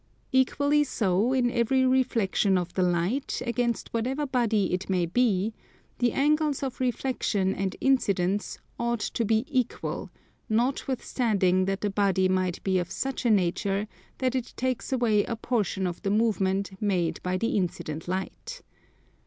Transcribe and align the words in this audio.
Equally 0.31 0.83
so 0.83 1.31
in 1.31 1.51
every 1.51 1.85
reflexion 1.85 2.57
of 2.57 2.73
the 2.73 2.81
light, 2.81 3.39
against 3.45 3.93
whatever 3.93 4.25
body 4.25 4.73
it 4.73 4.89
may 4.89 5.05
be, 5.05 5.53
the 5.99 6.11
angles 6.11 6.63
of 6.63 6.79
reflexion 6.79 7.53
and 7.53 7.75
incidence 7.79 8.57
ought 8.79 8.99
to 9.01 9.23
be 9.23 9.45
equal 9.47 10.09
notwithstanding 10.49 11.65
that 11.65 11.81
the 11.81 11.91
body 11.91 12.27
might 12.27 12.63
be 12.63 12.79
of 12.79 12.89
such 12.89 13.27
a 13.27 13.29
nature 13.29 13.87
that 14.17 14.33
it 14.33 14.53
takes 14.57 14.91
away 14.91 15.23
a 15.25 15.35
portion 15.35 15.85
of 15.85 16.01
the 16.01 16.09
movement 16.09 16.71
made 16.81 17.21
by 17.21 17.37
the 17.37 17.55
incident 17.55 18.07
light. 18.07 18.63